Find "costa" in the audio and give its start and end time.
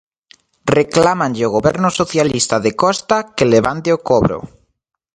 2.81-3.17